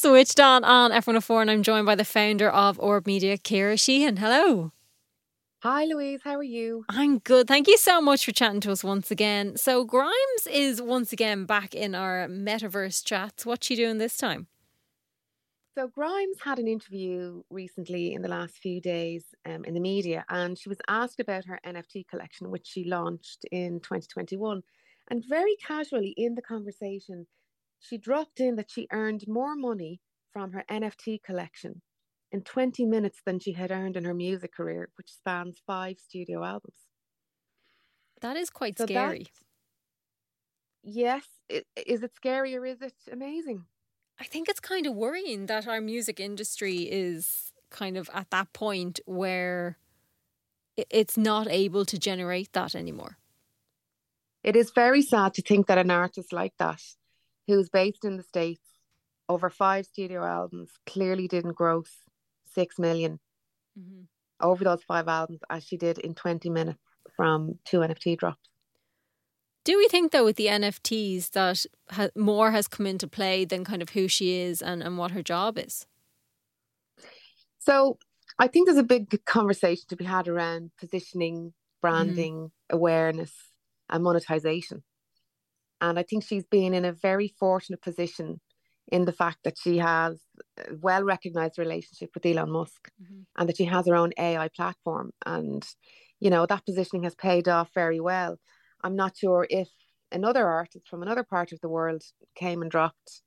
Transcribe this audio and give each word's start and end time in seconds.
Switched 0.00 0.38
on 0.38 0.62
on 0.62 0.92
F104, 0.92 1.42
and 1.42 1.50
I'm 1.50 1.64
joined 1.64 1.84
by 1.84 1.96
the 1.96 2.04
founder 2.04 2.48
of 2.48 2.78
Orb 2.78 3.04
Media, 3.04 3.36
Ciara 3.36 3.74
Sheahan. 3.74 4.20
Hello. 4.20 4.70
Hi, 5.64 5.86
Louise. 5.86 6.20
How 6.22 6.36
are 6.36 6.42
you? 6.44 6.84
I'm 6.88 7.18
good. 7.18 7.48
Thank 7.48 7.66
you 7.66 7.76
so 7.76 8.00
much 8.00 8.24
for 8.24 8.30
chatting 8.30 8.60
to 8.60 8.70
us 8.70 8.84
once 8.84 9.10
again. 9.10 9.56
So, 9.56 9.84
Grimes 9.84 10.46
is 10.48 10.80
once 10.80 11.12
again 11.12 11.46
back 11.46 11.74
in 11.74 11.96
our 11.96 12.28
metaverse 12.28 13.04
chats. 13.04 13.44
What's 13.44 13.66
she 13.66 13.74
doing 13.74 13.98
this 13.98 14.16
time? 14.16 14.46
So, 15.74 15.88
Grimes 15.88 16.38
had 16.44 16.60
an 16.60 16.68
interview 16.68 17.42
recently 17.50 18.14
in 18.14 18.22
the 18.22 18.28
last 18.28 18.58
few 18.58 18.80
days 18.80 19.24
um, 19.46 19.64
in 19.64 19.74
the 19.74 19.80
media, 19.80 20.24
and 20.28 20.56
she 20.56 20.68
was 20.68 20.78
asked 20.86 21.18
about 21.18 21.46
her 21.46 21.58
NFT 21.66 22.06
collection, 22.06 22.52
which 22.52 22.68
she 22.68 22.84
launched 22.84 23.46
in 23.50 23.80
2021. 23.80 24.62
And 25.10 25.24
very 25.28 25.56
casually 25.56 26.14
in 26.16 26.36
the 26.36 26.42
conversation, 26.42 27.26
she 27.80 27.98
dropped 27.98 28.40
in 28.40 28.56
that 28.56 28.70
she 28.70 28.86
earned 28.92 29.24
more 29.26 29.54
money 29.54 30.00
from 30.32 30.52
her 30.52 30.64
NFT 30.70 31.22
collection 31.22 31.82
in 32.30 32.42
20 32.42 32.84
minutes 32.84 33.20
than 33.24 33.38
she 33.38 33.52
had 33.52 33.70
earned 33.70 33.96
in 33.96 34.04
her 34.04 34.14
music 34.14 34.54
career, 34.54 34.90
which 34.96 35.12
spans 35.12 35.60
five 35.66 35.98
studio 35.98 36.44
albums. 36.44 36.76
That 38.20 38.36
is 38.36 38.50
quite 38.50 38.78
so 38.78 38.84
scary. 38.84 39.24
That, 39.24 39.30
yes. 40.82 41.24
It, 41.48 41.66
is 41.86 42.02
it 42.02 42.14
scary 42.14 42.56
or 42.56 42.66
is 42.66 42.82
it 42.82 42.94
amazing? 43.10 43.64
I 44.20 44.24
think 44.24 44.48
it's 44.48 44.60
kind 44.60 44.86
of 44.86 44.94
worrying 44.94 45.46
that 45.46 45.68
our 45.68 45.80
music 45.80 46.18
industry 46.18 46.78
is 46.78 47.52
kind 47.70 47.96
of 47.96 48.10
at 48.12 48.30
that 48.30 48.52
point 48.52 49.00
where 49.06 49.78
it's 50.90 51.16
not 51.16 51.48
able 51.48 51.84
to 51.84 51.98
generate 51.98 52.52
that 52.52 52.74
anymore. 52.74 53.18
It 54.42 54.56
is 54.56 54.70
very 54.74 55.02
sad 55.02 55.34
to 55.34 55.42
think 55.42 55.66
that 55.66 55.78
an 55.78 55.90
artist 55.90 56.32
like 56.32 56.54
that, 56.58 56.80
who's 57.48 57.68
based 57.68 58.04
in 58.04 58.16
the 58.16 58.22
States, 58.22 58.62
over 59.28 59.50
five 59.50 59.86
studio 59.86 60.24
albums, 60.24 60.70
clearly 60.86 61.26
didn't 61.26 61.56
gross 61.56 61.90
six 62.54 62.78
million 62.78 63.18
mm-hmm. 63.78 64.02
over 64.40 64.62
those 64.62 64.84
five 64.84 65.08
albums 65.08 65.40
as 65.50 65.64
she 65.64 65.76
did 65.76 65.98
in 65.98 66.14
20 66.14 66.48
minutes 66.50 66.78
from 67.16 67.58
two 67.64 67.78
NFT 67.78 68.18
drops. 68.18 68.48
Do 69.64 69.76
we 69.76 69.88
think 69.88 70.12
though 70.12 70.24
with 70.24 70.36
the 70.36 70.46
NFTs 70.46 71.30
that 71.32 71.66
ha- 71.90 72.08
more 72.16 72.52
has 72.52 72.68
come 72.68 72.86
into 72.86 73.06
play 73.06 73.44
than 73.44 73.64
kind 73.64 73.82
of 73.82 73.90
who 73.90 74.08
she 74.08 74.40
is 74.40 74.62
and, 74.62 74.82
and 74.82 74.96
what 74.96 75.10
her 75.10 75.22
job 75.22 75.58
is? 75.58 75.86
So 77.58 77.98
I 78.38 78.46
think 78.46 78.66
there's 78.66 78.78
a 78.78 78.82
big 78.82 79.24
conversation 79.24 79.84
to 79.88 79.96
be 79.96 80.04
had 80.04 80.28
around 80.28 80.70
positioning, 80.78 81.52
branding, 81.82 82.34
mm-hmm. 82.34 82.76
awareness, 82.76 83.32
and 83.90 84.04
monetization. 84.04 84.82
And 85.80 85.98
I 85.98 86.02
think 86.02 86.24
she's 86.24 86.44
been 86.44 86.74
in 86.74 86.84
a 86.84 86.92
very 86.92 87.34
fortunate 87.38 87.82
position 87.82 88.40
in 88.90 89.04
the 89.04 89.12
fact 89.12 89.38
that 89.44 89.58
she 89.58 89.78
has 89.78 90.18
a 90.58 90.74
well 90.80 91.04
recognized 91.04 91.58
relationship 91.58 92.10
with 92.14 92.24
Elon 92.26 92.50
Musk 92.50 92.90
mm-hmm. 93.02 93.20
and 93.36 93.48
that 93.48 93.56
she 93.56 93.64
has 93.64 93.86
her 93.86 93.94
own 93.94 94.12
AI 94.18 94.48
platform. 94.48 95.10
And, 95.26 95.66
you 96.20 96.30
know, 96.30 96.46
that 96.46 96.64
positioning 96.64 97.04
has 97.04 97.14
paid 97.14 97.48
off 97.48 97.70
very 97.74 98.00
well. 98.00 98.38
I'm 98.82 98.96
not 98.96 99.16
sure 99.16 99.46
if 99.50 99.68
another 100.10 100.46
artist 100.46 100.88
from 100.88 101.02
another 101.02 101.22
part 101.24 101.52
of 101.52 101.60
the 101.60 101.68
world 101.68 102.02
came 102.34 102.62
and 102.62 102.70
dropped 102.70 103.22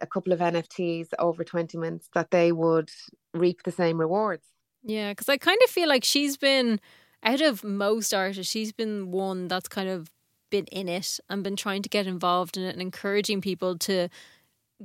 a 0.00 0.06
couple 0.06 0.32
of 0.32 0.40
NFTs 0.40 1.08
over 1.18 1.44
20 1.44 1.78
minutes 1.78 2.08
that 2.14 2.30
they 2.30 2.52
would 2.52 2.90
reap 3.32 3.62
the 3.62 3.70
same 3.70 3.98
rewards. 3.98 4.44
Yeah, 4.82 5.12
because 5.12 5.28
I 5.28 5.36
kind 5.36 5.58
of 5.64 5.70
feel 5.70 5.88
like 5.88 6.04
she's 6.04 6.36
been, 6.36 6.80
out 7.22 7.40
of 7.40 7.64
most 7.64 8.12
artists, 8.12 8.50
she's 8.50 8.72
been 8.72 9.10
one 9.10 9.48
that's 9.48 9.68
kind 9.68 9.88
of 9.88 10.10
been 10.50 10.66
in 10.66 10.88
it 10.88 11.18
and 11.28 11.42
been 11.42 11.56
trying 11.56 11.82
to 11.82 11.88
get 11.88 12.06
involved 12.06 12.56
in 12.56 12.64
it 12.64 12.72
and 12.72 12.82
encouraging 12.82 13.40
people 13.40 13.76
to 13.78 14.08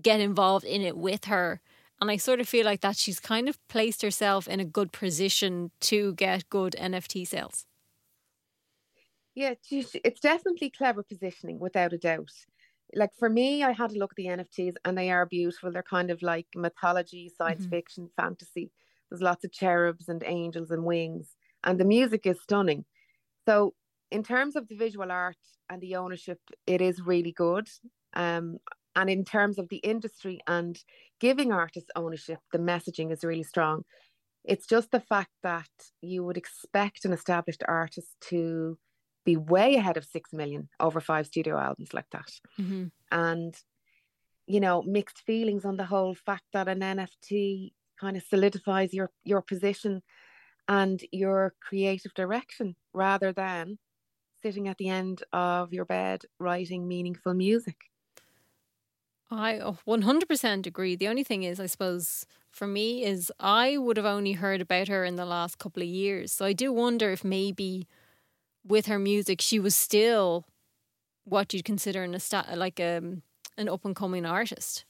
get 0.02 0.20
involved 0.20 0.66
in 0.66 0.82
it 0.82 0.98
with 0.98 1.26
her. 1.26 1.62
And 2.00 2.10
I 2.10 2.18
sort 2.18 2.40
of 2.40 2.50
feel 2.50 2.66
like 2.66 2.82
that 2.82 2.98
she's 2.98 3.20
kind 3.20 3.48
of 3.48 3.60
placed 3.68 4.02
herself 4.02 4.48
in 4.48 4.60
a 4.60 4.66
good 4.66 4.92
position 4.92 5.72
to 5.82 6.14
get 6.16 6.50
good 6.50 6.76
NFT 6.80 7.28
sales. 7.28 7.66
Yeah, 9.36 9.54
it's 9.70 10.20
definitely 10.20 10.72
clever 10.72 11.04
positioning 11.04 11.60
without 11.60 11.94
a 11.94 11.98
doubt. 11.98 12.32
Like 12.94 13.12
for 13.18 13.30
me, 13.30 13.64
I 13.64 13.72
had 13.72 13.92
a 13.92 13.98
look 13.98 14.12
at 14.12 14.18
the 14.18 14.26
NFTs 14.26 14.76
and 14.84 14.98
they 14.98 15.10
are 15.12 15.26
beautiful. 15.26 15.72
They're 15.72 15.84
kind 15.84 16.12
of 16.12 16.22
like 16.22 16.48
mythology, 16.56 17.32
science 17.38 17.62
mm-hmm. 17.62 17.70
fiction, 17.70 18.10
fantasy. 18.18 18.72
There's 19.10 19.22
lots 19.22 19.46
of 19.46 19.52
cherubs 19.52 20.10
and 20.10 20.24
angels 20.26 20.72
and 20.72 20.84
wings, 20.84 21.36
and 21.64 21.80
the 21.80 21.86
music 21.86 22.26
is 22.26 22.42
stunning. 22.42 22.86
So, 23.46 23.74
in 24.12 24.24
terms 24.24 24.56
of 24.56 24.68
the 24.68 24.76
visual 24.76 25.12
art 25.12 25.38
and 25.70 25.82
the 25.82 25.96
ownership, 25.96 26.40
it 26.68 26.82
is 26.82 27.02
really 27.02 27.32
good. 27.32 27.68
Um, 28.14 28.58
and 28.96 29.10
in 29.10 29.24
terms 29.24 29.58
of 29.58 29.70
the 29.70 29.78
industry 29.78 30.42
and 30.48 30.78
giving 31.20 31.52
artists 31.52 31.90
ownership, 31.96 32.40
the 32.52 32.60
messaging 32.60 33.12
is 33.12 33.24
really 33.24 33.44
strong. 33.44 33.84
It's 34.44 34.68
just 34.68 34.92
the 34.92 35.00
fact 35.00 35.32
that 35.44 35.70
you 36.02 36.24
would 36.26 36.38
expect 36.38 37.06
an 37.06 37.14
established 37.14 37.64
artist 37.68 38.10
to 38.30 38.78
be 39.24 39.38
way 39.38 39.76
ahead 39.76 39.98
of 39.98 40.06
six 40.06 40.34
million 40.34 40.68
over 40.80 41.00
five 41.00 41.28
studio 41.28 41.58
albums 41.58 41.94
like 41.94 42.10
that. 42.12 42.32
Mm-hmm. 42.60 42.86
And, 43.12 43.56
you 44.48 44.60
know, 44.60 44.82
mixed 44.82 45.20
feelings 45.20 45.64
on 45.64 45.78
the 45.78 45.86
whole 45.86 46.16
fact 46.16 46.46
that 46.54 46.68
an 46.68 46.80
NFT 46.80 47.72
kind 48.00 48.18
of 48.18 48.24
solidifies 48.24 48.94
your 48.94 49.12
your 49.24 49.42
position 49.42 50.02
and 50.68 51.02
your 51.12 51.54
creative 51.62 52.14
direction 52.16 52.76
rather 52.94 53.32
than 53.32 53.78
sitting 54.42 54.68
at 54.68 54.78
the 54.78 54.90
end 54.90 55.24
of 55.34 55.74
your 55.74 55.86
bed 55.86 56.24
writing 56.40 56.88
meaningful 56.88 57.34
music. 57.34 57.78
I 59.30 59.60
100% 59.88 60.66
agree. 60.66 60.96
The 60.96 61.08
only 61.08 61.24
thing 61.24 61.44
is, 61.44 61.60
I 61.60 61.66
suppose, 61.66 62.26
for 62.52 62.68
me, 62.68 63.04
is 63.06 63.32
I 63.40 63.78
would 63.78 63.96
have 63.96 64.06
only 64.06 64.34
heard 64.34 64.60
about 64.60 64.90
her 64.90 65.06
in 65.06 65.16
the 65.16 65.26
last 65.26 65.58
couple 65.58 65.82
of 65.82 65.88
years. 65.88 66.34
So 66.34 66.46
I 66.46 66.52
do 66.52 66.74
wonder 66.74 67.12
if 67.12 67.24
maybe 67.24 67.88
with 68.66 68.88
her 68.88 69.00
music, 69.00 69.42
she 69.42 69.60
was 69.60 69.76
still 69.76 70.46
what 71.24 71.54
you'd 71.54 71.66
consider 71.66 72.04
an 72.04 72.18
like 72.56 72.80
um, 72.80 73.24
an 73.58 73.70
up 73.70 73.86
and 73.86 73.96
coming 73.96 74.26
artist. 74.26 74.86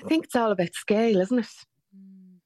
I 0.00 0.08
think 0.08 0.24
it's 0.24 0.36
all 0.36 0.52
about 0.52 0.74
scale, 0.74 1.20
isn't 1.20 1.38
it? 1.38 1.46
Mm. 1.96 2.38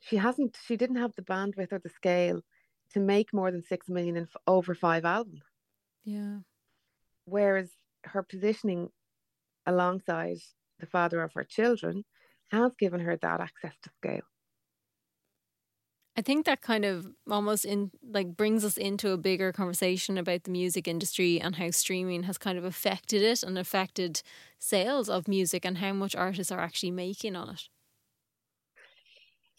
She 0.00 0.16
hasn't, 0.16 0.56
she 0.64 0.76
didn't 0.76 0.96
have 0.96 1.14
the 1.14 1.22
bandwidth 1.22 1.72
or 1.72 1.78
the 1.78 1.88
scale 1.90 2.42
to 2.92 3.00
make 3.00 3.32
more 3.32 3.50
than 3.50 3.62
six 3.62 3.88
million 3.88 4.16
in 4.16 4.24
f- 4.24 4.36
over 4.46 4.74
five 4.74 5.04
albums. 5.04 5.42
Yeah. 6.04 6.38
Whereas 7.24 7.70
her 8.04 8.22
positioning 8.22 8.90
alongside 9.66 10.38
the 10.78 10.86
father 10.86 11.22
of 11.22 11.32
her 11.34 11.44
children 11.44 12.04
has 12.50 12.72
given 12.78 13.00
her 13.00 13.16
that 13.16 13.40
access 13.40 13.74
to 13.82 13.90
scale. 13.98 14.22
I 16.16 16.22
think 16.22 16.44
that 16.44 16.60
kind 16.60 16.84
of 16.84 17.06
almost 17.30 17.64
in 17.64 17.92
like 18.02 18.36
brings 18.36 18.64
us 18.64 18.76
into 18.76 19.10
a 19.12 19.16
bigger 19.16 19.52
conversation 19.52 20.18
about 20.18 20.44
the 20.44 20.50
music 20.50 20.88
industry 20.88 21.40
and 21.40 21.56
how 21.56 21.70
streaming 21.70 22.24
has 22.24 22.36
kind 22.36 22.58
of 22.58 22.64
affected 22.64 23.22
it 23.22 23.42
and 23.42 23.56
affected 23.56 24.22
sales 24.58 25.08
of 25.08 25.28
music 25.28 25.64
and 25.64 25.78
how 25.78 25.92
much 25.92 26.16
artists 26.16 26.52
are 26.52 26.60
actually 26.60 26.90
making 26.90 27.36
on 27.36 27.50
it. 27.50 27.68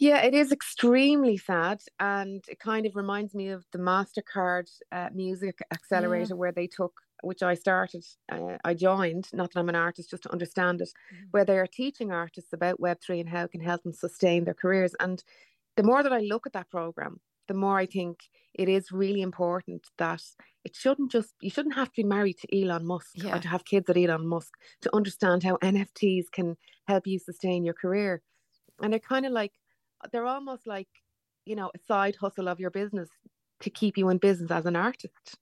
Yeah, 0.01 0.23
it 0.23 0.33
is 0.33 0.51
extremely 0.51 1.37
sad, 1.37 1.83
and 1.99 2.43
it 2.49 2.57
kind 2.57 2.87
of 2.87 2.95
reminds 2.95 3.35
me 3.35 3.49
of 3.49 3.63
the 3.71 3.77
Mastercard 3.77 4.67
uh, 4.91 5.09
Music 5.13 5.59
Accelerator, 5.71 6.33
yeah. 6.33 6.37
where 6.37 6.51
they 6.51 6.65
took 6.65 6.93
which 7.21 7.43
I 7.43 7.53
started, 7.53 8.03
uh, 8.31 8.57
I 8.65 8.73
joined, 8.73 9.27
not 9.31 9.53
that 9.53 9.59
I'm 9.59 9.69
an 9.69 9.75
artist, 9.75 10.09
just 10.09 10.23
to 10.23 10.31
understand 10.31 10.81
it, 10.81 10.89
mm-hmm. 11.13 11.25
where 11.29 11.45
they 11.45 11.59
are 11.59 11.67
teaching 11.67 12.11
artists 12.11 12.51
about 12.51 12.81
Web3 12.81 13.19
and 13.19 13.29
how 13.29 13.43
it 13.43 13.51
can 13.51 13.61
help 13.61 13.83
them 13.83 13.93
sustain 13.93 14.43
their 14.43 14.55
careers. 14.55 14.95
And 14.99 15.23
the 15.77 15.83
more 15.83 16.01
that 16.01 16.11
I 16.11 16.21
look 16.21 16.47
at 16.47 16.53
that 16.53 16.71
program, 16.71 17.19
the 17.47 17.53
more 17.53 17.77
I 17.77 17.85
think 17.85 18.21
it 18.55 18.67
is 18.67 18.91
really 18.91 19.21
important 19.21 19.85
that 19.99 20.23
it 20.65 20.75
shouldn't 20.75 21.11
just, 21.11 21.35
you 21.41 21.51
shouldn't 21.51 21.75
have 21.75 21.89
to 21.89 22.01
be 22.01 22.07
married 22.07 22.39
to 22.39 22.59
Elon 22.59 22.87
Musk 22.87 23.11
yeah. 23.13 23.35
or 23.35 23.39
to 23.39 23.47
have 23.47 23.65
kids 23.65 23.87
at 23.87 23.97
Elon 23.97 24.25
Musk 24.25 24.53
to 24.81 24.95
understand 24.95 25.43
how 25.43 25.57
NFTs 25.57 26.31
can 26.31 26.57
help 26.87 27.05
you 27.05 27.19
sustain 27.19 27.63
your 27.63 27.75
career. 27.75 28.23
And 28.81 28.93
they're 28.93 28.99
kind 28.99 29.27
of 29.27 29.31
like, 29.31 29.51
they're 30.11 30.25
almost 30.25 30.67
like, 30.67 30.87
you 31.45 31.55
know, 31.55 31.71
a 31.75 31.79
side 31.87 32.15
hustle 32.15 32.47
of 32.47 32.59
your 32.59 32.71
business 32.71 33.09
to 33.61 33.69
keep 33.69 33.97
you 33.97 34.09
in 34.09 34.17
business 34.17 34.51
as 34.51 34.65
an 34.65 34.75
artist. 34.75 35.37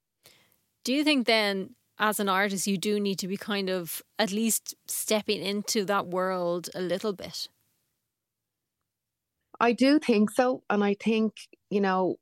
Do 0.83 0.93
you 0.93 1.03
think 1.03 1.27
then, 1.27 1.75
as 1.97 2.19
an 2.19 2.29
artist, 2.29 2.67
you 2.67 2.77
do 2.77 2.99
need 2.99 3.19
to 3.19 3.27
be 3.27 3.37
kind 3.37 3.69
of 3.69 4.01
at 4.17 4.31
least 4.31 4.75
stepping 4.87 5.41
into 5.41 5.83
that 5.85 6.07
world 6.07 6.69
a 6.73 6.81
little 6.81 7.13
bit? 7.13 7.49
I 9.59 9.73
do 9.73 9.99
think 9.99 10.31
so. 10.31 10.63
And 10.69 10.83
I 10.83 10.95
think, 10.95 11.33
you 11.69 11.81
know, 11.81 12.15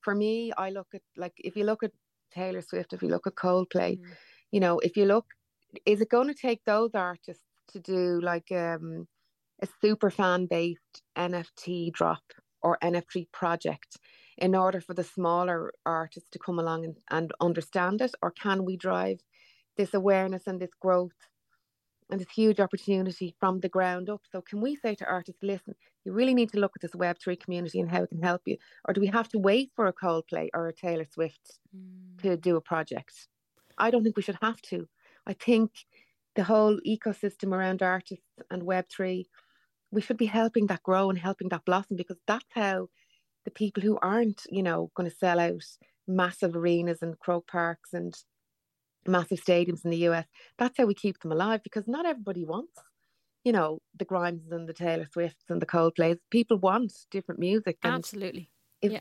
for 0.00 0.14
me, 0.14 0.52
I 0.56 0.70
look 0.70 0.88
at 0.94 1.02
like 1.16 1.32
if 1.38 1.56
you 1.56 1.64
look 1.64 1.82
at 1.82 1.90
Taylor 2.32 2.62
Swift, 2.62 2.92
if 2.92 3.02
you 3.02 3.08
look 3.08 3.26
at 3.26 3.34
Coldplay, 3.34 3.98
mm. 3.98 4.04
you 4.52 4.60
know, 4.60 4.78
if 4.78 4.96
you 4.96 5.04
look, 5.06 5.26
is 5.84 6.00
it 6.00 6.08
going 6.08 6.28
to 6.28 6.34
take 6.34 6.64
those 6.64 6.90
artists 6.94 7.44
to 7.72 7.80
do 7.80 8.20
like 8.20 8.50
um, 8.52 9.08
a 9.62 9.68
super 9.80 10.10
fan 10.10 10.46
based 10.46 11.02
NFT 11.16 11.92
drop 11.92 12.22
or 12.62 12.78
NFT 12.82 13.30
project 13.32 13.98
in 14.38 14.54
order 14.54 14.80
for 14.80 14.94
the 14.94 15.04
smaller 15.04 15.72
artists 15.86 16.30
to 16.30 16.38
come 16.38 16.58
along 16.58 16.84
and, 16.84 16.96
and 17.10 17.32
understand 17.40 18.00
it? 18.00 18.14
Or 18.22 18.30
can 18.30 18.64
we 18.64 18.76
drive 18.76 19.20
this 19.76 19.94
awareness 19.94 20.46
and 20.46 20.60
this 20.60 20.74
growth 20.80 21.12
and 22.10 22.20
this 22.20 22.30
huge 22.30 22.60
opportunity 22.60 23.34
from 23.40 23.60
the 23.60 23.68
ground 23.68 24.10
up. 24.10 24.20
So, 24.30 24.42
can 24.42 24.60
we 24.60 24.76
say 24.76 24.94
to 24.96 25.06
artists, 25.06 25.42
listen, 25.42 25.74
you 26.04 26.12
really 26.12 26.34
need 26.34 26.52
to 26.52 26.60
look 26.60 26.72
at 26.76 26.82
this 26.82 26.92
Web3 26.92 27.40
community 27.40 27.80
and 27.80 27.90
how 27.90 28.02
it 28.02 28.10
can 28.10 28.22
help 28.22 28.42
you? 28.44 28.58
Or 28.86 28.92
do 28.92 29.00
we 29.00 29.06
have 29.08 29.28
to 29.30 29.38
wait 29.38 29.70
for 29.74 29.86
a 29.86 29.92
Coldplay 29.92 30.48
or 30.54 30.68
a 30.68 30.74
Taylor 30.74 31.06
Swift 31.10 31.58
mm. 31.74 32.20
to 32.22 32.36
do 32.36 32.56
a 32.56 32.60
project? 32.60 33.28
I 33.78 33.90
don't 33.90 34.02
think 34.02 34.16
we 34.16 34.22
should 34.22 34.38
have 34.42 34.60
to. 34.62 34.86
I 35.26 35.32
think 35.32 35.70
the 36.34 36.44
whole 36.44 36.78
ecosystem 36.86 37.52
around 37.52 37.82
artists 37.82 38.24
and 38.50 38.62
Web3, 38.62 39.24
we 39.92 40.00
should 40.00 40.16
be 40.16 40.26
helping 40.26 40.66
that 40.66 40.82
grow 40.82 41.10
and 41.10 41.18
helping 41.18 41.50
that 41.50 41.64
blossom 41.64 41.96
because 41.96 42.16
that's 42.26 42.50
how 42.50 42.88
the 43.44 43.50
people 43.50 43.82
who 43.82 43.98
aren't, 44.02 44.42
you 44.48 44.62
know, 44.62 44.90
going 44.96 45.08
to 45.08 45.16
sell 45.16 45.38
out 45.38 45.62
massive 46.08 46.56
arenas 46.56 47.02
and 47.02 47.18
Croke 47.18 47.46
Parks 47.46 47.92
and 47.92 48.14
massive 49.06 49.38
stadiums 49.44 49.84
in 49.84 49.90
the 49.90 50.08
US, 50.08 50.26
that's 50.58 50.78
how 50.78 50.86
we 50.86 50.94
keep 50.94 51.20
them 51.20 51.32
alive 51.32 51.60
because 51.62 51.86
not 51.86 52.06
everybody 52.06 52.44
wants, 52.44 52.80
you 53.44 53.52
know, 53.52 53.80
the 53.98 54.04
Grimes 54.04 54.50
and 54.50 54.68
the 54.68 54.72
Taylor 54.72 55.06
Swifts 55.12 55.44
and 55.48 55.60
the 55.60 55.66
Coldplays. 55.66 56.18
People 56.30 56.58
want 56.58 56.92
different 57.10 57.40
music. 57.40 57.76
Absolutely. 57.84 58.50
If, 58.80 58.92
yeah. 58.92 59.00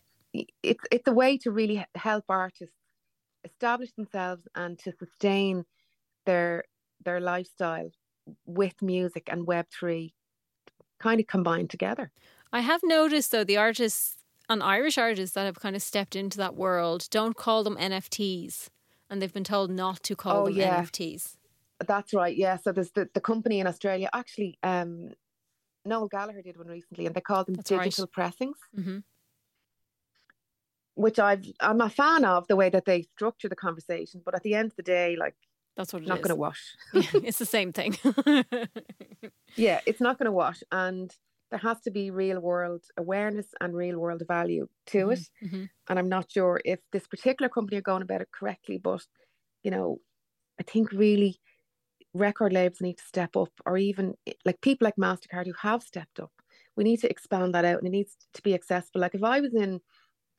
It's, 0.64 0.84
it's 0.92 1.08
a 1.08 1.14
way 1.14 1.38
to 1.40 1.52
really 1.52 1.86
help 1.96 2.26
artists 2.30 2.76
establish 3.44 3.92
themselves 3.94 4.44
and 4.56 4.78
to 4.80 4.94
sustain 4.98 5.66
their 6.26 6.64
their 7.04 7.20
lifestyle 7.20 7.90
with 8.46 8.76
music 8.82 9.28
and 9.28 9.48
web3 9.48 10.12
kind 11.01 11.19
of 11.19 11.27
combined 11.27 11.69
together 11.69 12.12
i 12.53 12.62
have 12.62 12.81
noticed 12.83 13.31
though 13.31 13.44
the 13.44 13.57
artists 13.57 14.18
and 14.48 14.62
irish 14.62 14.98
artists 14.98 15.33
that 15.36 15.45
have 15.45 15.59
kind 15.59 15.75
of 15.75 15.81
stepped 15.81 16.15
into 16.15 16.38
that 16.38 16.56
world 16.56 17.07
don't 17.09 17.36
call 17.36 17.63
them 17.63 17.75
nfts 17.77 18.69
and 19.12 19.21
they've 19.21 19.33
been 19.33 19.44
told 19.44 19.69
not 19.69 20.01
to 20.03 20.15
call 20.15 20.44
oh, 20.44 20.45
them 20.45 20.56
yeah. 20.56 20.81
NFTs. 20.81 21.36
That's 21.86 22.13
right. 22.13 22.36
Yeah. 22.36 22.57
So 22.57 22.71
there's 22.71 22.92
the, 22.92 23.09
the 23.13 23.19
company 23.19 23.59
in 23.59 23.68
Australia. 23.68 24.09
Actually, 24.13 24.57
um, 24.63 25.09
Noel 25.86 26.07
Gallagher 26.07 26.42
did 26.42 26.57
one 26.57 26.68
recently, 26.68 27.06
and 27.06 27.13
they 27.13 27.21
called 27.21 27.48
them 27.48 27.56
That's 27.56 27.69
digital 27.69 28.06
right. 28.06 28.12
pressings. 28.12 28.57
Mm-hmm. 28.77 29.00
Which 30.95 31.19
I've 31.19 31.45
I'm 31.59 31.81
a 31.81 31.89
fan 31.89 32.24
of 32.24 32.48
the 32.48 32.56
way 32.56 32.69
that 32.69 32.86
they 32.86 33.01
structure 33.01 33.50
the 33.50 33.56
conversation, 33.56 34.21
but 34.24 34.33
at 34.33 34.44
the 34.44 34.53
end 34.53 34.71
of 34.71 34.75
the 34.77 34.83
day, 34.83 35.15
like 35.19 35.36
that's 35.78 35.94
what 35.94 36.02
it's 36.02 36.10
not 36.10 36.22
going 36.22 36.30
to 36.30 36.36
wash. 36.36 36.76
it's 36.94 37.40
the 37.40 37.46
same 37.46 37.72
thing. 37.72 37.98
yeah, 39.56 39.80
it's 39.86 40.02
not 40.02 40.18
going 40.18 40.26
to 40.26 40.32
wash, 40.32 40.64
and 40.72 41.16
there 41.50 41.60
has 41.60 41.82
to 41.82 41.92
be 41.92 42.12
real 42.12 42.40
world 42.40 42.84
awareness 42.98 43.48
and 43.60 43.76
real 43.76 44.00
world 44.00 44.24
value 44.28 44.68
to 44.88 44.98
mm-hmm, 44.98 45.12
it. 45.12 45.30
Mm-hmm. 45.44 45.64
And 45.90 46.00
I'm 46.00 46.10
not 46.10 46.32
sure 46.32 46.62
if 46.66 46.80
this 46.92 47.08
particular 47.08 47.50
company 47.50 47.78
are 47.78 47.82
going 47.82 48.02
about 48.02 48.22
it 48.22 48.30
correctly, 48.32 48.78
but 48.78 49.06
you 49.64 49.72
know, 49.72 50.00
I 50.60 50.64
think 50.64 50.92
really 50.92 51.40
record 52.14 52.54
labels 52.54 52.82
need 52.82 52.98
to 52.98 53.04
step 53.06 53.36
up, 53.36 53.52
or 53.66 53.78
even 53.78 54.16
like 54.46 54.62
people 54.62 54.86
like 54.86 54.96
MasterCard 54.96 55.46
who 55.46 55.54
have 55.62 55.84
stepped 55.84 56.20
up. 56.20 56.32
We 56.76 56.84
need 56.84 57.02
to 57.02 57.10
expand 57.10 57.54
that 57.54 57.66
out 57.66 57.80
and 57.80 57.88
it 57.88 57.92
needs 57.92 58.16
to 58.34 58.42
be 58.42 58.54
accessible. 58.54 59.02
Like 59.02 59.16
if 59.16 59.24
I 59.24 59.42
was 59.42 59.54
in 59.54 59.82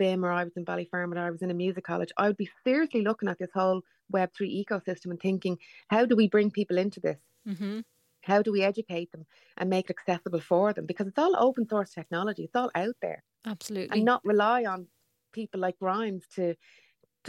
BIMM 0.01 0.25
or 0.25 0.31
I 0.31 0.45
was 0.45 0.57
in 0.57 0.65
Ballyfermot 0.65 1.17
or 1.17 1.27
I 1.27 1.31
was 1.31 1.43
in 1.43 1.51
a 1.51 1.55
music 1.55 1.85
college, 1.85 2.11
I 2.17 2.27
would 2.27 2.37
be 2.37 2.51
seriously 2.65 3.03
looking 3.03 3.29
at 3.29 3.39
this 3.39 3.51
whole 3.55 3.83
Web3 4.13 4.65
ecosystem 4.65 5.11
and 5.11 5.21
thinking, 5.21 5.59
how 5.89 6.07
do 6.07 6.17
we 6.17 6.29
bring 6.29 6.51
people 6.51 6.79
into 6.79 7.01
this? 7.01 7.19
Mm-hmm. 7.49 7.81
How 8.23 8.41
do 8.43 8.53
we 8.53 8.63
educate 8.63 9.11
them 9.11 9.27
and 9.57 9.69
make 9.69 9.91
it 9.91 9.97
accessible 9.99 10.41
for 10.41 10.73
them? 10.73 10.87
Because 10.87 11.09
it's 11.09 11.19
all 11.19 11.35
open 11.37 11.69
source 11.69 11.91
technology, 11.91 12.45
it's 12.45 12.57
all 12.57 12.71
out 12.75 12.95
there. 13.03 13.25
Absolutely. 13.47 13.97
And 13.97 14.05
not 14.05 14.25
rely 14.25 14.65
on 14.65 14.87
people 15.33 15.61
like 15.61 15.79
Grimes 15.79 16.25
to 16.37 16.55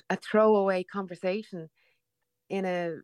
a 0.09 0.15
throwaway 0.15 0.83
conversation 0.83 1.69
in 2.49 2.65
a 2.65 2.97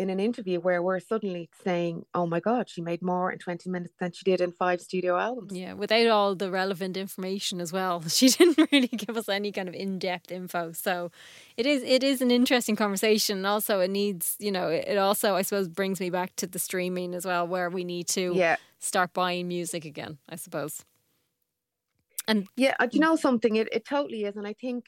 in 0.00 0.08
an 0.08 0.18
interview 0.18 0.58
where 0.58 0.82
we're 0.82 0.98
suddenly 0.98 1.50
saying, 1.62 2.06
"Oh 2.14 2.26
my 2.26 2.40
God, 2.40 2.70
she 2.70 2.80
made 2.80 3.02
more 3.02 3.30
in 3.30 3.38
twenty 3.38 3.68
minutes 3.68 3.94
than 4.00 4.12
she 4.12 4.24
did 4.24 4.40
in 4.40 4.50
five 4.50 4.80
studio 4.80 5.18
albums." 5.18 5.52
Yeah, 5.52 5.74
without 5.74 6.06
all 6.06 6.34
the 6.34 6.50
relevant 6.50 6.96
information 6.96 7.60
as 7.60 7.72
well. 7.72 8.02
She 8.20 8.28
didn't 8.28 8.68
really 8.72 8.88
give 8.88 9.16
us 9.16 9.28
any 9.28 9.52
kind 9.52 9.68
of 9.68 9.74
in 9.74 9.98
depth 9.98 10.32
info. 10.32 10.72
So 10.72 11.10
it 11.56 11.66
is 11.66 11.82
it 11.82 12.02
is 12.02 12.22
an 12.22 12.30
interesting 12.30 12.76
conversation. 12.76 13.44
Also, 13.44 13.80
it 13.80 13.90
needs 13.90 14.36
you 14.38 14.50
know 14.50 14.68
it 14.68 14.96
also 14.96 15.36
I 15.36 15.42
suppose 15.42 15.68
brings 15.68 16.00
me 16.00 16.08
back 16.08 16.34
to 16.36 16.46
the 16.46 16.58
streaming 16.58 17.14
as 17.14 17.26
well, 17.26 17.46
where 17.46 17.68
we 17.68 17.84
need 17.84 18.08
to 18.08 18.32
yeah. 18.34 18.56
start 18.78 19.12
buying 19.12 19.48
music 19.48 19.84
again. 19.84 20.18
I 20.28 20.36
suppose. 20.36 20.84
And 22.26 22.46
yeah, 22.56 22.74
uh, 22.80 22.86
do 22.86 22.96
you 22.96 23.00
know 23.00 23.16
something? 23.16 23.56
It 23.56 23.68
it 23.70 23.84
totally 23.84 24.24
is, 24.24 24.36
and 24.36 24.46
I 24.46 24.54
think 24.54 24.86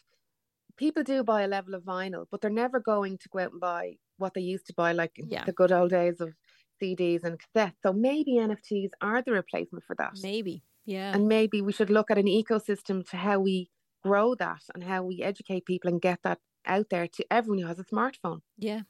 people 0.77 1.03
do 1.03 1.23
buy 1.23 1.43
a 1.43 1.49
level 1.49 1.75
of 1.75 1.83
vinyl, 1.83 2.27
but 2.31 2.41
they're 2.41 2.51
never 2.51 2.81
going 2.81 3.19
to 3.19 3.29
go 3.29 3.39
out 3.41 3.53
and 3.53 3.61
buy 3.61 3.97
what 4.23 4.35
they 4.35 4.41
used 4.41 4.67
to 4.69 4.75
buy, 4.75 4.93
like 4.93 5.13
yeah. 5.17 5.45
the 5.45 5.53
good 5.53 5.73
old 5.73 5.91
days 5.91 6.21
of 6.21 6.35
CDs 6.81 7.25
and 7.25 7.39
cassettes. 7.39 7.75
So 7.83 7.93
maybe 7.93 8.33
NFTs 8.35 8.91
are 9.01 9.23
the 9.23 9.33
replacement 9.33 9.85
for 9.85 9.95
that. 9.97 10.13
Maybe, 10.23 10.63
yeah. 10.87 11.13
And 11.15 11.29
maybe 11.29 11.61
we 11.61 11.73
should 11.73 11.91
look 11.91 12.11
at 12.11 12.19
an 12.19 12.27
ecosystem 12.27 13.09
to 13.11 13.17
how 13.17 13.41
we 13.41 13.69
grow 14.03 14.35
that 14.37 14.63
and 14.75 14.83
how 14.85 15.03
we 15.03 15.23
educate 15.23 15.67
people 15.67 15.91
and 15.91 16.01
get 16.01 16.21
that 16.25 16.39
out 16.67 16.89
there 16.91 17.07
to 17.07 17.25
everyone 17.31 17.59
who 17.59 17.67
has 17.67 17.79
a 17.79 17.85
smartphone. 17.85 18.41
Yeah, 18.57 18.83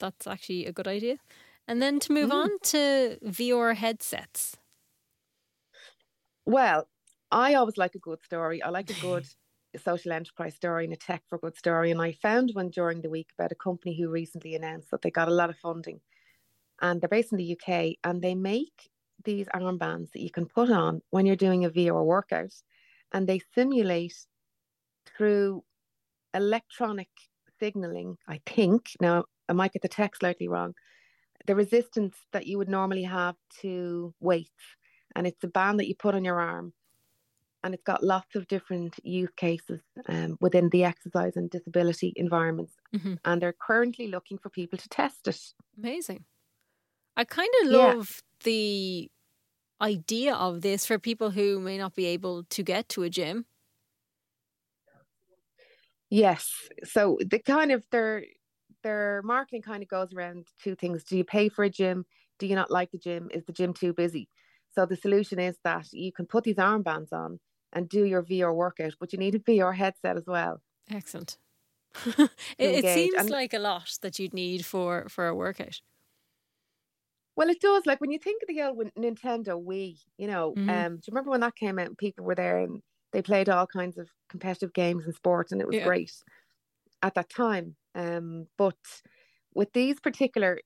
that's 0.00 0.26
actually 0.26 0.66
a 0.66 0.72
good 0.72 0.88
idea. 0.88 1.16
And 1.66 1.82
then 1.82 2.00
to 2.00 2.12
move 2.12 2.30
mm. 2.30 2.34
on 2.34 2.50
to 2.64 3.18
VR 3.24 3.76
headsets. 3.76 4.56
Well, 6.46 6.88
I 7.30 7.54
always 7.54 7.76
like 7.76 7.94
a 7.94 7.98
good 7.98 8.22
story. 8.22 8.62
I 8.62 8.70
like 8.70 8.90
a 8.90 9.00
good 9.00 9.26
social 9.76 10.12
enterprise 10.12 10.54
story 10.54 10.84
and 10.84 10.94
a 10.94 10.96
tech 10.96 11.22
for 11.28 11.38
good 11.38 11.56
story. 11.56 11.90
And 11.90 12.00
I 12.00 12.12
found 12.12 12.50
one 12.54 12.70
during 12.70 13.02
the 13.02 13.10
week 13.10 13.28
about 13.38 13.52
a 13.52 13.56
company 13.56 13.98
who 13.98 14.08
recently 14.08 14.54
announced 14.54 14.90
that 14.90 15.02
they 15.02 15.10
got 15.10 15.28
a 15.28 15.34
lot 15.34 15.50
of 15.50 15.58
funding. 15.58 16.00
And 16.80 17.00
they're 17.00 17.08
based 17.08 17.32
in 17.32 17.38
the 17.38 17.52
UK 17.52 17.96
and 18.04 18.22
they 18.22 18.34
make 18.34 18.88
these 19.24 19.46
armbands 19.48 20.12
that 20.12 20.22
you 20.22 20.30
can 20.30 20.46
put 20.46 20.70
on 20.70 21.02
when 21.10 21.26
you're 21.26 21.36
doing 21.36 21.64
a 21.64 21.70
VR 21.70 22.04
workout. 22.04 22.54
And 23.12 23.26
they 23.26 23.40
simulate 23.54 24.14
through 25.16 25.64
electronic 26.34 27.08
signaling, 27.60 28.16
I 28.28 28.40
think. 28.46 28.90
Now, 29.00 29.24
I 29.48 29.52
might 29.52 29.72
get 29.72 29.82
the 29.82 29.88
text 29.88 30.20
slightly 30.20 30.48
wrong. 30.48 30.74
The 31.46 31.54
resistance 31.54 32.16
that 32.32 32.46
you 32.46 32.58
would 32.58 32.68
normally 32.68 33.04
have 33.04 33.36
to 33.60 34.14
weights. 34.20 34.76
And 35.16 35.26
it's 35.26 35.42
a 35.44 35.48
band 35.48 35.80
that 35.80 35.88
you 35.88 35.94
put 35.94 36.14
on 36.14 36.24
your 36.24 36.40
arm 36.40 36.72
and 37.64 37.74
it's 37.74 37.82
got 37.82 38.04
lots 38.04 38.34
of 38.34 38.46
different 38.48 38.94
use 39.02 39.30
cases 39.36 39.80
um, 40.08 40.36
within 40.40 40.68
the 40.70 40.84
exercise 40.84 41.36
and 41.36 41.50
disability 41.50 42.12
environments. 42.16 42.74
Mm-hmm. 42.94 43.14
And 43.24 43.42
they're 43.42 43.54
currently 43.60 44.08
looking 44.08 44.38
for 44.38 44.48
people 44.48 44.78
to 44.78 44.88
test 44.88 45.26
it. 45.26 45.40
Amazing. 45.76 46.24
I 47.16 47.24
kind 47.24 47.50
of 47.62 47.70
love 47.70 48.22
yeah. 48.22 48.44
the 48.44 49.10
idea 49.80 50.34
of 50.34 50.60
this 50.60 50.86
for 50.86 50.98
people 50.98 51.30
who 51.30 51.60
may 51.60 51.78
not 51.78 51.94
be 51.94 52.06
able 52.06 52.44
to 52.44 52.62
get 52.62 52.88
to 52.90 53.02
a 53.02 53.10
gym. 53.10 53.46
Yes. 56.10 56.50
So 56.84 57.18
the 57.28 57.38
kind 57.38 57.72
of 57.72 57.84
their 57.90 58.24
their 58.82 59.20
marketing 59.24 59.62
kind 59.62 59.82
of 59.82 59.88
goes 59.88 60.12
around 60.14 60.46
two 60.62 60.74
things. 60.74 61.04
Do 61.04 61.16
you 61.16 61.24
pay 61.24 61.48
for 61.48 61.64
a 61.64 61.70
gym? 61.70 62.06
Do 62.38 62.46
you 62.46 62.54
not 62.54 62.70
like 62.70 62.92
the 62.92 62.98
gym? 62.98 63.28
Is 63.32 63.44
the 63.44 63.52
gym 63.52 63.74
too 63.74 63.92
busy? 63.92 64.28
So 64.78 64.86
the 64.86 64.94
solution 64.94 65.40
is 65.40 65.58
that 65.64 65.92
you 65.92 66.12
can 66.12 66.24
put 66.24 66.44
these 66.44 66.54
armbands 66.54 67.12
on 67.12 67.40
and 67.72 67.88
do 67.88 68.04
your 68.04 68.22
VR 68.22 68.54
workout, 68.54 68.94
but 69.00 69.12
you 69.12 69.18
need 69.18 69.34
a 69.34 69.40
VR 69.40 69.74
headset 69.74 70.16
as 70.16 70.22
well. 70.24 70.62
Excellent. 70.88 71.36
it, 72.06 72.30
it, 72.58 72.94
seems 72.94 73.14
and, 73.18 73.28
like 73.28 73.52
a 73.54 73.58
lot 73.58 73.90
that 74.02 74.20
you'd 74.20 74.34
need 74.34 74.64
for 74.64 75.08
for 75.08 75.26
a 75.26 75.34
workout. 75.34 75.80
Well, 77.34 77.48
it 77.48 77.60
does. 77.60 77.86
Like 77.86 78.00
when 78.00 78.12
you 78.12 78.20
think 78.20 78.40
of 78.40 78.46
the 78.46 78.62
old 78.62 78.78
Nintendo 78.96 79.60
Wii, 79.60 79.98
you 80.16 80.28
know, 80.28 80.54
mm-hmm. 80.56 80.70
um, 80.70 80.96
do 80.98 81.02
you 81.06 81.10
remember 81.10 81.32
when 81.32 81.40
that 81.40 81.56
came 81.56 81.80
out? 81.80 81.98
People 81.98 82.24
were 82.24 82.36
there 82.36 82.58
and 82.58 82.80
they 83.12 83.20
played 83.20 83.48
all 83.48 83.66
kinds 83.66 83.98
of 83.98 84.08
competitive 84.28 84.72
games 84.74 85.06
and 85.06 85.14
sports, 85.14 85.50
and 85.50 85.60
it 85.60 85.66
was 85.66 85.74
yeah. 85.74 85.86
great 85.86 86.12
at 87.02 87.16
that 87.16 87.30
time. 87.30 87.74
Um, 87.96 88.46
but 88.56 88.76
with 89.54 89.72
these 89.72 89.98
particular 89.98 90.60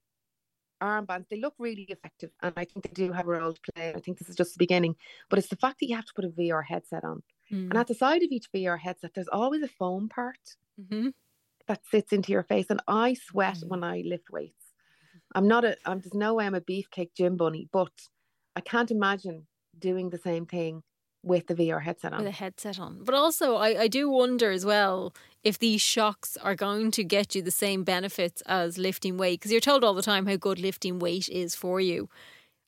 armbands, 0.82 1.28
they 1.28 1.40
look 1.40 1.54
really 1.58 1.86
effective 1.88 2.30
and 2.42 2.52
I 2.56 2.64
think 2.64 2.84
they 2.84 2.92
do 2.92 3.12
have 3.12 3.28
a 3.28 3.30
role 3.30 3.52
to 3.52 3.72
play. 3.72 3.94
I 3.94 4.00
think 4.00 4.18
this 4.18 4.28
is 4.28 4.36
just 4.36 4.54
the 4.54 4.58
beginning. 4.58 4.96
But 5.30 5.38
it's 5.38 5.48
the 5.48 5.56
fact 5.56 5.80
that 5.80 5.88
you 5.88 5.96
have 5.96 6.06
to 6.06 6.14
put 6.14 6.24
a 6.24 6.28
VR 6.28 6.64
headset 6.64 7.04
on. 7.04 7.22
Mm. 7.52 7.70
And 7.70 7.76
at 7.76 7.86
the 7.86 7.94
side 7.94 8.22
of 8.22 8.30
each 8.30 8.50
VR 8.52 8.78
headset, 8.78 9.12
there's 9.14 9.28
always 9.28 9.62
a 9.62 9.68
foam 9.68 10.08
part 10.08 10.56
mm-hmm. 10.80 11.08
that 11.68 11.80
sits 11.90 12.12
into 12.12 12.32
your 12.32 12.42
face. 12.42 12.66
And 12.68 12.80
I 12.88 13.14
sweat 13.14 13.58
mm. 13.58 13.68
when 13.68 13.84
I 13.84 14.02
lift 14.04 14.30
weights. 14.30 14.66
I'm 15.34 15.48
not 15.48 15.64
a, 15.64 15.76
I'm, 15.86 16.00
there's 16.00 16.14
no 16.14 16.34
way 16.34 16.46
I'm 16.46 16.54
a 16.54 16.60
beefcake 16.60 17.14
gym 17.16 17.36
bunny, 17.36 17.68
but 17.72 17.92
I 18.56 18.60
can't 18.60 18.90
imagine 18.90 19.46
doing 19.78 20.10
the 20.10 20.18
same 20.18 20.46
thing 20.46 20.82
with 21.22 21.46
the 21.46 21.54
VR 21.54 21.82
headset 21.82 22.12
on. 22.12 22.20
With 22.20 22.28
a 22.28 22.32
headset 22.32 22.78
on. 22.78 23.00
But 23.04 23.14
also, 23.14 23.56
I, 23.56 23.82
I 23.82 23.88
do 23.88 24.08
wonder 24.08 24.50
as 24.50 24.64
well 24.64 25.14
if 25.44 25.58
these 25.58 25.80
shocks 25.80 26.36
are 26.38 26.54
going 26.54 26.90
to 26.92 27.04
get 27.04 27.34
you 27.34 27.42
the 27.42 27.50
same 27.50 27.84
benefits 27.84 28.42
as 28.46 28.78
lifting 28.78 29.16
weight. 29.16 29.40
Because 29.40 29.52
you're 29.52 29.60
told 29.60 29.84
all 29.84 29.94
the 29.94 30.02
time 30.02 30.26
how 30.26 30.36
good 30.36 30.58
lifting 30.58 30.98
weight 30.98 31.28
is 31.28 31.54
for 31.54 31.80
you. 31.80 32.08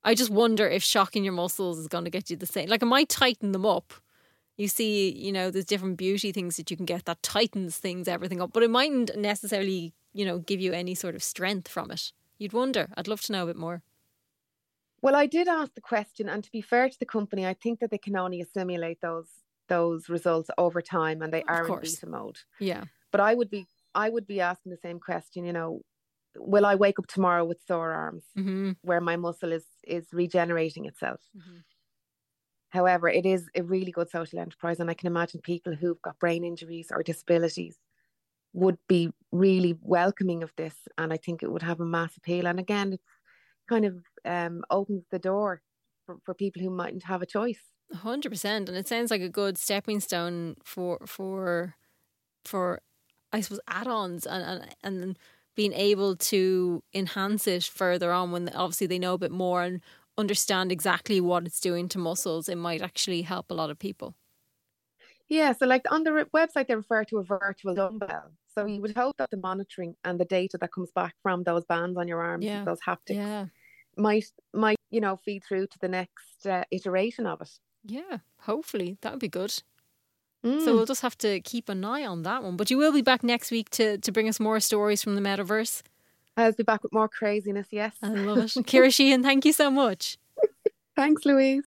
I 0.04 0.14
just 0.14 0.30
wonder 0.30 0.68
if 0.68 0.82
shocking 0.82 1.24
your 1.24 1.32
muscles 1.32 1.78
is 1.78 1.88
going 1.88 2.04
to 2.04 2.10
get 2.10 2.30
you 2.30 2.36
the 2.36 2.46
same. 2.46 2.68
Like, 2.68 2.82
it 2.82 2.86
might 2.86 3.08
tighten 3.08 3.52
them 3.52 3.66
up. 3.66 3.92
You 4.56 4.68
see, 4.68 5.10
you 5.10 5.32
know, 5.32 5.50
there's 5.50 5.64
different 5.64 5.96
beauty 5.96 6.30
things 6.30 6.56
that 6.56 6.70
you 6.70 6.76
can 6.76 6.86
get 6.86 7.06
that 7.06 7.22
tightens 7.22 7.78
things, 7.78 8.06
everything 8.06 8.40
up, 8.40 8.52
but 8.52 8.62
it 8.62 8.70
mightn't 8.70 9.16
necessarily, 9.16 9.94
you 10.12 10.24
know, 10.24 10.38
give 10.38 10.60
you 10.60 10.72
any 10.72 10.94
sort 10.94 11.16
of 11.16 11.24
strength 11.24 11.66
from 11.66 11.90
it. 11.90 12.12
You'd 12.38 12.52
wonder. 12.52 12.88
I'd 12.96 13.08
love 13.08 13.20
to 13.22 13.32
know 13.32 13.44
a 13.44 13.46
bit 13.46 13.56
more. 13.56 13.82
Well, 15.04 15.14
I 15.16 15.26
did 15.26 15.48
ask 15.48 15.74
the 15.74 15.82
question, 15.82 16.30
and 16.30 16.42
to 16.42 16.50
be 16.50 16.62
fair 16.62 16.88
to 16.88 16.98
the 16.98 17.04
company, 17.04 17.46
I 17.46 17.52
think 17.54 17.80
that 17.80 17.90
they 17.90 17.98
can 17.98 18.16
only 18.16 18.40
assimilate 18.40 19.00
those 19.02 19.28
those 19.68 20.08
results 20.08 20.50
over 20.58 20.80
time, 20.82 21.22
and 21.22 21.32
they 21.32 21.42
Of 21.42 21.48
are 21.56 21.66
in 21.66 21.66
course. 21.66 21.94
beta 21.96 22.06
mode. 22.06 22.38
Yeah. 22.58 22.84
But 23.12 23.20
I 23.20 23.34
would 23.34 23.50
be 23.50 23.66
I 23.94 24.08
would 24.10 24.26
be 24.26 24.40
asking 24.40 24.70
the 24.72 24.78
same 24.78 25.00
question. 25.00 25.44
You 25.44 25.52
know, 25.52 25.82
will 26.36 26.66
I 26.66 26.76
wake 26.76 26.98
up 26.98 27.08
tomorrow 27.08 27.44
with 27.44 27.62
sore 27.66 27.92
arms 27.92 28.24
hmm 28.36 28.76
where 28.82 29.00
my 29.02 29.16
muscle 29.16 29.52
is 29.52 29.66
is 29.86 30.08
regenerating 30.12 30.86
itself? 30.86 31.20
hmm 31.34 31.60
However, 32.70 33.08
it 33.08 33.24
is 33.24 33.48
a 33.54 33.62
really 33.62 33.92
good 33.92 34.10
social 34.10 34.38
enterprise, 34.38 34.80
and 34.80 34.90
I 34.90 34.94
can 34.94 35.06
imagine 35.06 35.40
people 35.40 35.74
who've 35.76 36.02
got 36.02 36.18
brain 36.18 36.44
injuries 36.44 36.90
or 36.90 37.02
disabilities 37.02 37.78
would 38.54 38.78
be 38.88 39.10
really 39.32 39.74
welcoming 39.82 40.42
of 40.42 40.52
this, 40.56 40.76
and 40.98 41.12
I 41.12 41.18
think 41.18 41.42
it 41.42 41.52
would 41.52 41.62
have 41.62 41.80
a 41.80 41.86
mass 41.86 42.16
appeal. 42.16 42.46
And 42.46 42.60
again, 42.60 42.94
it's 42.94 43.04
kind 43.68 43.84
of 43.86 44.04
um, 44.24 44.64
opens 44.70 45.04
the 45.10 45.18
door 45.18 45.62
for, 46.06 46.18
for 46.24 46.34
people 46.34 46.62
who 46.62 46.70
mightn't 46.70 47.04
have 47.04 47.22
a 47.22 47.26
choice. 47.26 47.72
hundred 47.92 48.30
percent, 48.30 48.68
and 48.68 48.76
it 48.78 48.88
sounds 48.88 49.10
like 49.10 49.20
a 49.20 49.28
good 49.28 49.56
stepping 49.58 50.00
stone 50.00 50.56
for 50.64 50.98
for 51.06 51.74
for 52.44 52.82
I 53.32 53.40
suppose 53.42 53.60
add-ons 53.68 54.26
and 54.26 54.62
and 54.62 54.76
and 54.82 55.18
being 55.56 55.74
able 55.74 56.16
to 56.16 56.84
enhance 56.94 57.46
it 57.48 57.64
further 57.64 58.12
on 58.12 58.32
when 58.32 58.48
obviously 58.50 58.88
they 58.88 58.98
know 59.00 59.14
a 59.14 59.18
bit 59.18 59.32
more 59.32 59.62
and 59.62 59.82
understand 60.18 60.72
exactly 60.72 61.20
what 61.20 61.46
it's 61.46 61.60
doing 61.60 61.88
to 61.90 61.98
muscles. 61.98 62.48
It 62.48 62.56
might 62.56 62.82
actually 62.82 63.22
help 63.22 63.50
a 63.50 63.54
lot 63.54 63.70
of 63.70 63.78
people. 63.78 64.16
Yeah, 65.28 65.52
so 65.52 65.66
like 65.66 65.90
on 65.90 66.04
the 66.04 66.28
website, 66.34 66.66
they 66.68 66.74
refer 66.76 67.04
to 67.04 67.18
a 67.18 67.22
virtual 67.24 67.74
dumbbell. 67.74 68.32
So 68.48 68.66
you 68.66 68.80
would 68.82 68.94
hope 68.96 69.16
that 69.16 69.30
the 69.30 69.36
monitoring 69.36 69.96
and 70.04 70.20
the 70.20 70.24
data 70.24 70.58
that 70.58 70.72
comes 70.72 70.92
back 70.92 71.14
from 71.22 71.42
those 71.42 71.64
bands 71.64 71.96
on 71.96 72.06
your 72.08 72.22
arms, 72.22 72.50
Yeah. 72.50 72.64
those 72.64 72.80
haptics, 72.82 73.26
Yeah, 73.26 73.48
might 73.96 74.26
might 74.52 74.76
you 74.90 75.00
know 75.00 75.16
feed 75.16 75.42
through 75.44 75.66
to 75.68 75.78
the 75.80 75.88
next 75.88 76.46
uh, 76.46 76.64
iteration 76.70 77.26
of 77.26 77.40
it. 77.40 77.50
yeah. 77.84 78.18
Hopefully 78.40 78.98
that 79.00 79.12
would 79.12 79.20
be 79.20 79.28
good. 79.28 79.62
Mm. 80.44 80.62
So 80.62 80.74
we'll 80.74 80.84
just 80.84 81.00
have 81.00 81.16
to 81.18 81.40
keep 81.40 81.70
an 81.70 81.84
eye 81.84 82.04
on 82.04 82.22
that 82.24 82.42
one. 82.42 82.56
But 82.56 82.70
you 82.70 82.76
will 82.76 82.92
be 82.92 83.00
back 83.00 83.22
next 83.22 83.50
week 83.50 83.70
to 83.70 83.96
to 83.98 84.12
bring 84.12 84.28
us 84.28 84.38
more 84.38 84.60
stories 84.60 85.02
from 85.02 85.14
the 85.14 85.22
metaverse. 85.22 85.82
I'll 86.36 86.52
be 86.52 86.64
back 86.64 86.82
with 86.82 86.92
more 86.92 87.08
craziness. 87.08 87.68
Yes. 87.70 87.96
I 88.02 88.08
love 88.08 88.38
it. 88.38 88.66
Ciara 88.66 88.88
Sheahan, 88.88 89.22
thank 89.22 89.44
you 89.44 89.52
so 89.52 89.70
much. 89.70 90.18
Thanks, 90.96 91.24
Louise. 91.24 91.62